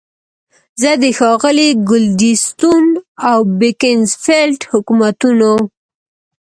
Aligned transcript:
زه 0.81 0.91
د 1.01 1.03
ښاغلي 1.17 1.69
ګلیډستون 1.89 2.85
او 3.29 3.39
بیکنزفیلډ 3.59 4.59
حکومتونو. 4.71 5.53